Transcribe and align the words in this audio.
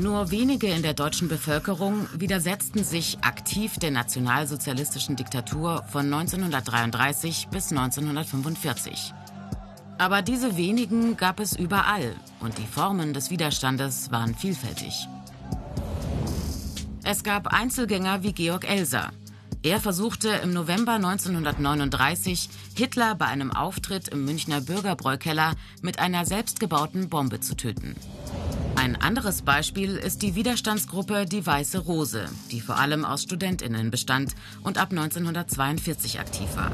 Nur 0.00 0.30
wenige 0.30 0.66
in 0.66 0.80
der 0.82 0.94
deutschen 0.94 1.28
Bevölkerung 1.28 2.08
widersetzten 2.14 2.84
sich 2.84 3.18
aktiv 3.20 3.78
der 3.78 3.90
nationalsozialistischen 3.90 5.14
Diktatur 5.14 5.84
von 5.92 6.06
1933 6.06 7.48
bis 7.50 7.70
1945. 7.70 9.12
Aber 9.98 10.22
diese 10.22 10.56
wenigen 10.56 11.18
gab 11.18 11.38
es 11.38 11.54
überall 11.54 12.14
und 12.40 12.56
die 12.56 12.66
Formen 12.66 13.12
des 13.12 13.28
Widerstandes 13.28 14.10
waren 14.10 14.34
vielfältig. 14.34 15.06
Es 17.04 17.22
gab 17.22 17.48
Einzelgänger 17.48 18.22
wie 18.22 18.32
Georg 18.32 18.66
Elser. 18.66 19.10
Er 19.62 19.80
versuchte 19.80 20.30
im 20.30 20.54
November 20.54 20.92
1939 20.92 22.48
Hitler 22.74 23.16
bei 23.16 23.26
einem 23.26 23.50
Auftritt 23.50 24.08
im 24.08 24.24
Münchner 24.24 24.62
Bürgerbräukeller 24.62 25.52
mit 25.82 25.98
einer 25.98 26.24
selbstgebauten 26.24 27.10
Bombe 27.10 27.40
zu 27.40 27.54
töten. 27.54 27.96
Ein 28.80 28.96
anderes 28.96 29.42
Beispiel 29.42 29.96
ist 29.96 30.22
die 30.22 30.34
Widerstandsgruppe 30.36 31.26
Die 31.26 31.44
Weiße 31.44 31.80
Rose, 31.80 32.30
die 32.50 32.62
vor 32.62 32.78
allem 32.78 33.04
aus 33.04 33.24
Studentinnen 33.24 33.90
bestand 33.90 34.34
und 34.62 34.78
ab 34.78 34.88
1942 34.90 36.18
aktiv 36.18 36.48
war. 36.56 36.72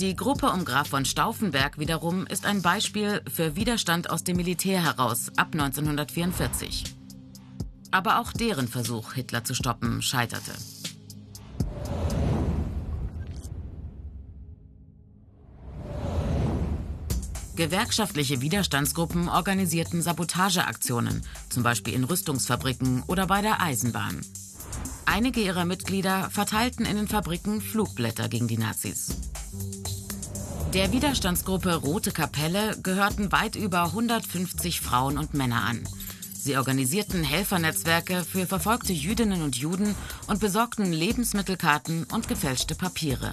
Die 0.00 0.16
Gruppe 0.16 0.46
um 0.48 0.64
Graf 0.64 0.88
von 0.88 1.04
Stauffenberg 1.04 1.78
wiederum 1.78 2.26
ist 2.26 2.46
ein 2.46 2.62
Beispiel 2.62 3.20
für 3.30 3.54
Widerstand 3.54 4.08
aus 4.08 4.24
dem 4.24 4.38
Militär 4.38 4.82
heraus 4.82 5.30
ab 5.36 5.48
1944. 5.52 6.84
Aber 7.90 8.18
auch 8.18 8.32
deren 8.32 8.66
Versuch, 8.66 9.12
Hitler 9.12 9.44
zu 9.44 9.52
stoppen, 9.52 10.00
scheiterte. 10.00 10.52
Gewerkschaftliche 17.58 18.40
Widerstandsgruppen 18.40 19.28
organisierten 19.28 20.00
Sabotageaktionen, 20.00 21.24
zum 21.48 21.64
Beispiel 21.64 21.92
in 21.92 22.04
Rüstungsfabriken 22.04 23.02
oder 23.08 23.26
bei 23.26 23.42
der 23.42 23.60
Eisenbahn. 23.60 24.20
Einige 25.06 25.40
ihrer 25.40 25.64
Mitglieder 25.64 26.30
verteilten 26.30 26.86
in 26.86 26.94
den 26.94 27.08
Fabriken 27.08 27.60
Flugblätter 27.60 28.28
gegen 28.28 28.46
die 28.46 28.58
Nazis. 28.58 29.08
Der 30.72 30.92
Widerstandsgruppe 30.92 31.74
Rote 31.74 32.12
Kapelle 32.12 32.78
gehörten 32.80 33.32
weit 33.32 33.56
über 33.56 33.86
150 33.86 34.80
Frauen 34.80 35.18
und 35.18 35.34
Männer 35.34 35.64
an. 35.64 35.82
Sie 36.32 36.56
organisierten 36.56 37.24
Helfernetzwerke 37.24 38.24
für 38.24 38.46
verfolgte 38.46 38.92
Jüdinnen 38.92 39.42
und 39.42 39.56
Juden 39.56 39.96
und 40.28 40.38
besorgten 40.38 40.92
Lebensmittelkarten 40.92 42.06
und 42.12 42.28
gefälschte 42.28 42.76
Papiere. 42.76 43.32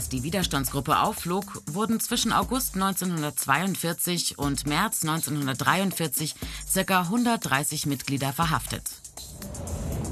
Als 0.00 0.08
die 0.08 0.22
Widerstandsgruppe 0.22 0.98
aufflog, 1.00 1.60
wurden 1.66 2.00
zwischen 2.00 2.32
August 2.32 2.74
1942 2.74 4.38
und 4.38 4.66
März 4.66 5.02
1943 5.02 6.36
ca. 6.86 7.00
130 7.02 7.84
Mitglieder 7.84 8.32
verhaftet. 8.32 8.84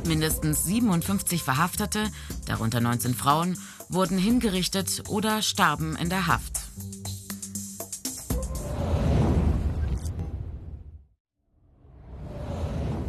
Mindestens 0.06 0.66
57 0.66 1.42
Verhaftete, 1.42 2.04
darunter 2.44 2.82
19 2.82 3.14
Frauen, 3.14 3.58
wurden 3.88 4.18
hingerichtet 4.18 5.04
oder 5.08 5.40
starben 5.40 5.96
in 5.96 6.10
der 6.10 6.26
Haft. 6.26 6.60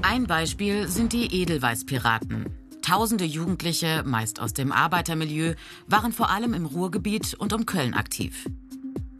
Ein 0.02 0.28
Beispiel 0.28 0.88
sind 0.88 1.12
die 1.12 1.42
Edelweißpiraten. 1.42 2.59
Tausende 2.90 3.24
Jugendliche, 3.24 4.02
meist 4.04 4.40
aus 4.40 4.54
dem 4.54 4.72
Arbeitermilieu, 4.72 5.54
waren 5.86 6.12
vor 6.12 6.32
allem 6.32 6.56
im 6.56 6.66
Ruhrgebiet 6.66 7.36
und 7.36 7.54
um 7.54 7.68
Köln 7.68 7.94
aktiv. 7.94 8.50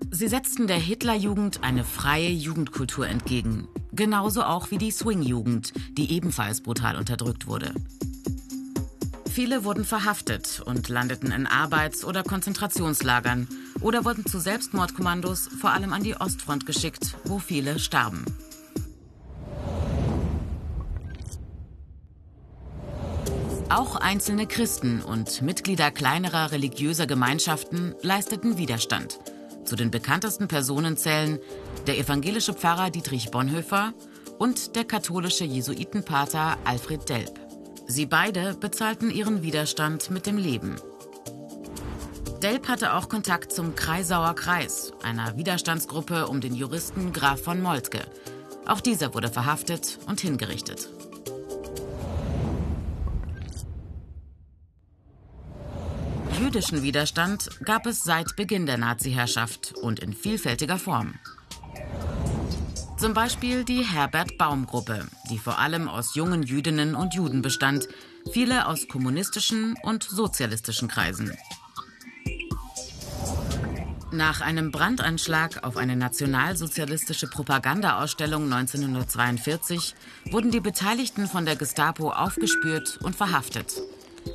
Sie 0.10 0.28
setzten 0.28 0.66
der 0.66 0.80
Hitlerjugend 0.80 1.64
eine 1.64 1.84
freie 1.84 2.32
Jugendkultur 2.32 3.08
entgegen, 3.08 3.68
genauso 3.92 4.42
auch 4.42 4.72
wie 4.72 4.80
die 4.80 4.90
Swing-Jugend, 4.90 5.74
die 6.00 6.12
ebenfalls 6.12 6.62
brutal 6.62 6.96
unterdrückt 6.96 7.46
wurde. 7.46 7.76
Viele 9.32 9.64
wurden 9.64 9.86
verhaftet 9.86 10.64
und 10.66 10.90
landeten 10.90 11.32
in 11.32 11.46
Arbeits- 11.46 12.04
oder 12.04 12.24
Konzentrationslagern 12.24 13.48
oder 13.82 14.04
wurden 14.04 14.26
zu 14.26 14.40
Selbstmordkommandos 14.40 15.48
vor 15.48 15.70
allem 15.70 15.94
an 15.94 16.02
die 16.02 16.16
Ostfront 16.16 16.66
geschickt, 16.66 17.18
wo 17.26 17.38
viele 17.38 17.78
starben. 17.78 18.26
Auch 23.70 23.96
einzelne 23.96 24.48
Christen 24.48 25.00
und 25.04 25.44
Mitglieder 25.44 25.92
kleinerer 25.92 26.52
religiöser 26.52 27.06
Gemeinschaften 27.06 27.94
leisteten 28.02 28.58
Widerstand. 28.58 29.20
Zu 29.64 29.76
den 29.76 29.92
bekanntesten 29.92 30.48
Personen 30.48 30.98
zählen 30.98 31.38
der 31.86 32.00
evangelische 32.00 32.56
Pfarrer 32.56 32.90
Dietrich 32.90 33.30
Bonhoeffer 33.30 33.94
und 34.40 34.76
der 34.76 34.86
katholische 34.86 35.44
Jesuitenpater 35.46 36.58
Alfred 36.66 37.08
Delp. 37.08 37.40
Sie 37.86 38.08
beide 38.08 38.56
bezahlten 38.56 39.12
ihren 39.12 39.44
Widerstand 39.44 40.10
mit 40.10 40.26
dem 40.26 40.40
Leben. 40.40 40.76
Delp 42.42 42.68
hatte 42.70 42.94
auch 42.96 43.08
Kontakt 43.08 43.52
zum 43.52 43.76
Kreisauer 43.76 44.34
Kreis, 44.34 44.94
einer 45.04 45.38
Widerstandsgruppe 45.38 46.28
um 46.28 46.42
den 46.42 46.56
Juristen 46.56 47.14
Graf 47.14 47.44
von 47.44 47.62
Moltke. 47.62 48.02
Auch 48.66 48.82
dieser 48.82 49.14
wurde 49.14 49.30
verhaftet 49.30 50.00
und 50.08 50.22
hingerichtet. 50.22 50.90
Jüdischen 56.50 56.82
Widerstand 56.82 57.48
gab 57.64 57.86
es 57.86 58.04
seit 58.04 58.36
Beginn 58.36 58.66
der 58.66 58.80
Nazi-Herrschaft 58.80 59.76
und 59.84 60.00
in 60.00 60.14
vielfältiger 60.14 60.80
Form. 60.80 61.14
Zum 62.98 63.14
Beispiel 63.14 63.64
die 63.64 63.86
Herbert-Baum-Gruppe, 63.86 65.06
die 65.30 65.38
vor 65.38 65.60
allem 65.60 65.88
aus 65.88 66.16
jungen 66.16 66.42
Jüdinnen 66.42 66.96
und 66.96 67.14
Juden 67.14 67.44
bestand, 67.44 67.88
viele 68.32 68.66
aus 68.66 68.88
kommunistischen 68.88 69.76
und 69.84 70.02
sozialistischen 70.02 70.88
Kreisen. 70.88 71.38
Nach 74.12 74.42
einem 74.42 74.72
Brandanschlag 74.72 75.64
auf 75.64 75.78
eine 75.78 75.96
nationalsozialistische 75.96 77.28
Propagandaausstellung 77.28 78.52
1942 78.52 79.94
wurden 80.32 80.50
die 80.50 80.62
Beteiligten 80.62 81.28
von 81.28 81.46
der 81.46 81.58
Gestapo 81.58 82.10
aufgespürt 82.10 82.98
und 83.04 83.16
verhaftet. 83.16 83.84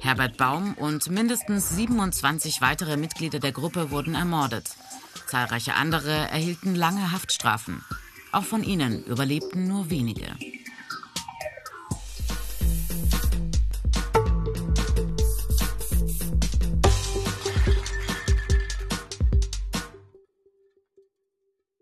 Herbert 0.00 0.36
Baum 0.36 0.74
und 0.74 1.10
mindestens 1.10 1.70
27 1.70 2.60
weitere 2.60 2.96
Mitglieder 2.96 3.38
der 3.38 3.52
Gruppe 3.52 3.90
wurden 3.90 4.14
ermordet. 4.14 4.70
Zahlreiche 5.26 5.74
andere 5.74 6.12
erhielten 6.12 6.74
lange 6.74 7.12
Haftstrafen. 7.12 7.84
Auch 8.32 8.44
von 8.44 8.62
ihnen 8.62 9.04
überlebten 9.04 9.66
nur 9.66 9.90
wenige. 9.90 10.26